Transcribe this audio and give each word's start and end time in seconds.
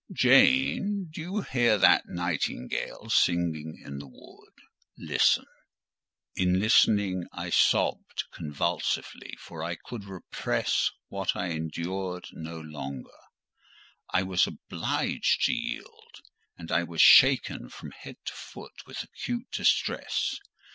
"Jane, 0.11 1.09
do 1.13 1.21
you 1.21 1.41
hear 1.43 1.77
that 1.77 2.07
nightingale 2.07 3.11
singing 3.11 3.79
in 3.85 3.99
the 3.99 4.07
wood? 4.07 4.53
Listen!" 4.97 5.45
In 6.35 6.59
listening, 6.59 7.27
I 7.31 7.51
sobbed 7.51 8.23
convulsively; 8.31 9.35
for 9.39 9.61
I 9.61 9.75
could 9.75 10.05
repress 10.05 10.89
what 11.09 11.35
I 11.35 11.49
endured 11.49 12.29
no 12.31 12.59
longer; 12.59 13.11
I 14.11 14.23
was 14.23 14.47
obliged 14.47 15.43
to 15.43 15.53
yield, 15.53 16.21
and 16.57 16.71
I 16.71 16.81
was 16.81 17.03
shaken 17.03 17.69
from 17.69 17.91
head 17.91 18.15
to 18.25 18.33
foot 18.33 18.87
with 18.87 19.03
acute 19.03 19.51
distress. 19.51 20.35